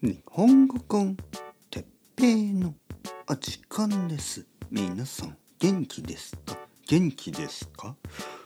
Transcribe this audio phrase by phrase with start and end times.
[0.00, 1.16] 日本語コン
[1.72, 2.72] てっぺいの
[3.26, 4.46] あ時間です。
[4.70, 6.56] 皆さん元気ですか？
[6.86, 7.96] 元気ですか？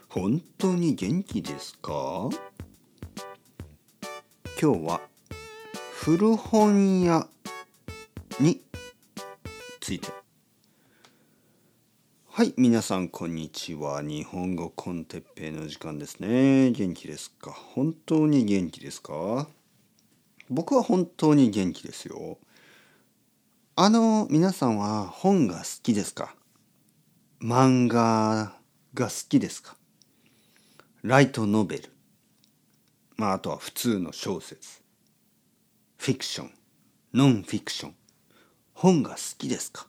[0.09, 2.27] 本当に元気ですか？
[4.59, 5.01] 今日は
[5.91, 7.27] 古本屋
[8.39, 8.59] に
[9.79, 10.07] ついて。
[12.31, 14.01] はい皆さんこんにちは。
[14.01, 16.71] 日本語コンテッペイの時間ですね。
[16.71, 17.51] 元気ですか？
[17.51, 19.47] 本当に元気ですか？
[20.53, 22.37] 僕は本当に元気ですよ。
[23.75, 26.35] あの皆さんは本が好きですか？
[27.41, 28.53] 漫画
[28.93, 29.75] が好きですか？
[31.01, 31.89] ライトノベル。
[33.17, 34.83] まああとは普通の小説。
[35.97, 36.51] フィクション。
[37.15, 37.95] ノンフィクション。
[38.73, 39.87] 本が好きですか？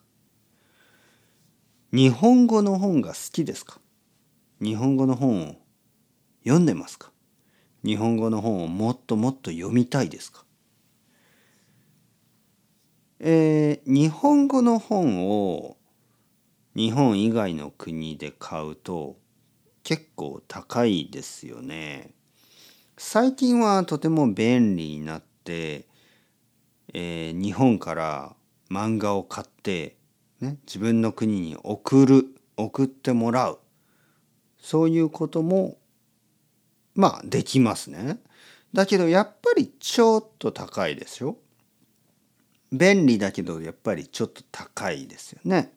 [1.93, 3.79] 日本語の本が好きですか？
[4.59, 5.55] 日本語の本を
[6.43, 7.11] 読んでますか？
[7.83, 10.43] 日本語の本をもっともっと読みたいですか？
[13.19, 15.77] えー、日本語の本を
[16.75, 19.15] 日本以外の国で買うと
[19.83, 22.11] 結構高いですよね。
[22.97, 25.85] 最近はとても便利になって、
[26.93, 28.35] えー、日本から
[28.69, 29.95] 漫画を買って、
[30.41, 32.25] ね、自分の国に送る
[32.57, 33.59] 送ってもらう
[34.59, 35.77] そういうことも
[36.95, 38.19] まあできますね。
[38.73, 41.37] だけどやっぱりちょっと高いですよ。
[42.71, 45.71] 便利だけどやっぱりちょっと高いですよね。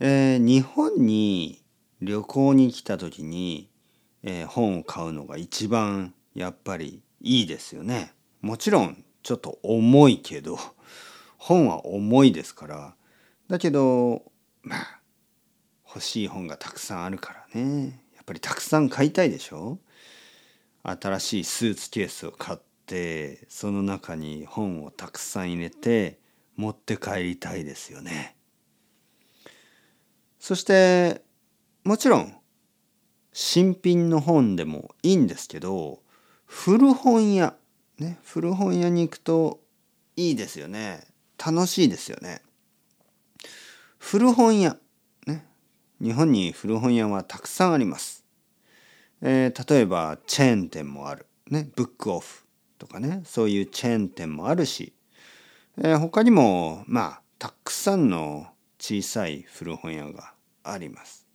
[0.00, 1.62] えー、日本に
[2.00, 3.68] 旅行に来た時に、
[4.22, 8.12] えー、本を買うのが一番やっぱりいいですよね。
[8.40, 10.58] もちろんちょっと重いけど
[11.38, 12.96] 本は重いですから
[13.48, 14.32] だけど
[14.62, 15.00] まあ
[15.86, 19.78] 欲しい本がたくさんあるからねやっぱりたくさん買いたいでしょ
[20.82, 26.18] 新しいスーツケースを買っててその中に本をたくさん入れて
[26.56, 28.36] 持って帰りたいですよね。
[30.38, 31.22] そして
[31.84, 32.34] もちろん
[33.32, 36.02] 新品の本でもいいんですけど
[36.44, 37.54] 古本屋
[37.98, 39.60] ね古本屋に行くと
[40.16, 41.00] いいですよね
[41.42, 42.42] 楽しいですよね。
[43.98, 44.76] 古本屋
[45.26, 45.46] ね
[45.98, 48.26] 日本に古本屋はたくさんあります。
[49.22, 52.42] えー、例えばチェーン店もあるねブックオフ
[52.82, 54.92] とかねそういうチェーン店もあるし、
[55.78, 58.48] えー、他にもまあたくさんの
[58.80, 60.34] 小さい古本屋が
[60.64, 61.28] あります。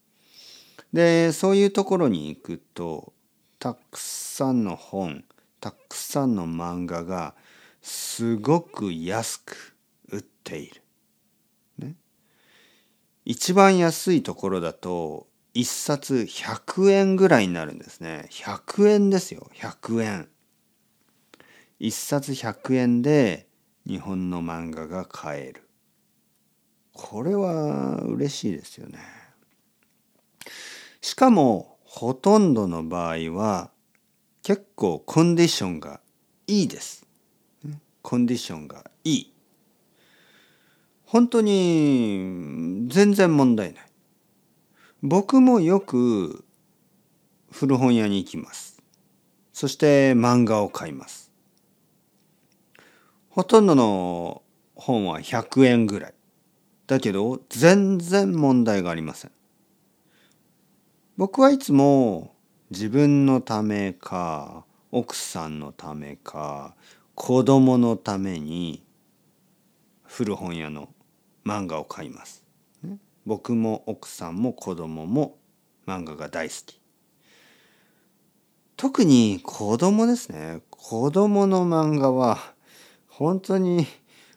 [0.92, 3.14] でそういうところに行くと
[3.60, 5.24] たくさんの本
[5.62, 7.34] たくさんの漫画が
[7.82, 9.78] すごく安く
[10.12, 10.82] 売っている。
[11.78, 11.96] ね、
[13.24, 18.28] 一番安いところだと1冊100円ぐらいになるんですね。
[18.32, 20.30] 100円ですよ100円。
[21.80, 23.48] 1冊100円で
[23.86, 25.70] 日本の漫画が買える。
[26.94, 29.00] これは嬉しいですよね。
[31.02, 33.72] しかもほとんどの場合は
[34.42, 36.02] 結構コンディションが
[36.48, 37.06] いいです。
[38.02, 39.34] コンディションがいい。
[41.06, 43.92] 本当に全然問題ない。
[45.04, 46.44] 僕もよく
[47.52, 48.82] 古本屋に行きます。
[49.54, 51.27] そして漫画を買います。
[53.38, 54.42] ほとんどの
[54.74, 56.14] 本は100円ぐらい。
[56.88, 59.32] だけど全然問題がありません。
[61.18, 62.34] 僕はいつも
[62.72, 66.74] 自分のためか奥さんのためか
[67.14, 68.84] 子供のために
[70.02, 70.90] 古本屋の
[71.46, 72.44] 漫画を買います。
[73.28, 75.38] 僕も奥さんも子供も
[75.86, 76.82] 漫画が大好き。
[78.78, 80.64] 特に子供ですね。
[80.72, 82.57] 子供の漫画は
[83.18, 83.88] 本当に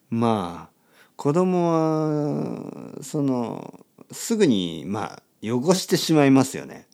[0.08, 6.88] まあ子供はそのすぐにまあ汚してしまいますよね。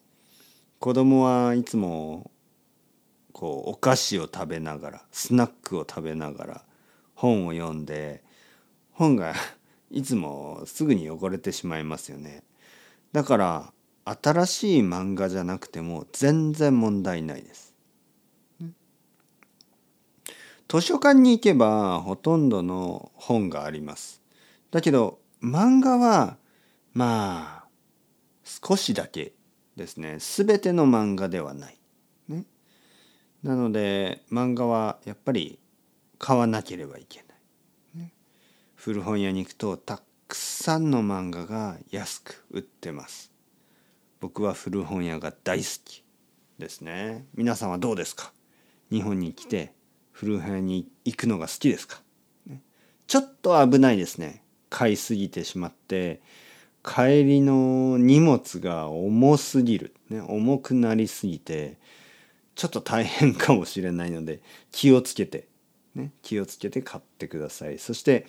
[0.80, 2.32] 子供はいつも
[3.32, 6.64] こうお菓子を食べながらスナックを食べながら
[7.14, 8.24] 本を読んで
[8.90, 9.36] 本が
[9.92, 12.42] いつもすぐに汚れてしまいますよね。
[13.12, 13.72] だから
[14.04, 17.75] 新しい漫画じゃなくても全然問題ないです。
[20.68, 24.20] 図書館に行けばほとんどの本があります。
[24.70, 26.38] だけど漫画は
[26.92, 27.68] まあ
[28.42, 29.32] 少しだけ
[29.76, 30.18] ですね。
[30.18, 31.78] 全ての漫画ではない。
[32.28, 32.44] ね、
[33.42, 35.60] なので漫画はやっぱり
[36.18, 37.24] 買わなければいけな
[37.96, 37.98] い。
[37.98, 38.12] ね、
[38.74, 43.30] 古本屋に行くとたくさんの漫画が安く売ってます。
[44.18, 46.02] 僕は古本屋が大好き
[46.58, 47.26] ですね。
[47.34, 48.32] 皆さんはどうですか？
[48.90, 49.75] 日本に来て
[50.18, 52.00] 古本屋に行くのが好きですか、
[53.06, 54.42] ちょっと危ないですね。
[54.70, 56.22] 買いすぎてしまって
[56.82, 61.76] 帰りの荷物が重すぎる、ね、重くなりすぎて
[62.54, 64.40] ちょっと大変かもしれないので
[64.72, 65.48] 気をつけて、
[65.94, 67.78] ね、気をつけて買ってください。
[67.78, 68.26] そして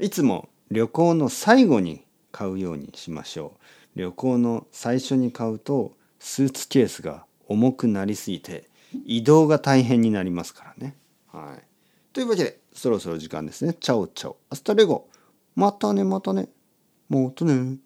[0.00, 3.54] いつも旅行の最後に買うようにしましょ
[3.94, 4.00] う。
[4.00, 8.68] 旅行の最初に買うとスーツケースが重くなりすぎて
[9.04, 10.96] 移動が大変になりますからね。
[11.32, 11.64] はい、
[12.12, 13.74] というわけでそろそろ時間ですね。
[13.74, 14.36] Ciao ciao。
[14.50, 15.08] Hasta luego。
[15.54, 16.48] またねまたね。
[17.08, 17.78] もうとね。